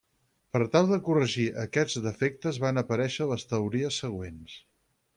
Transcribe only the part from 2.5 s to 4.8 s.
van aparèixer les teories següents.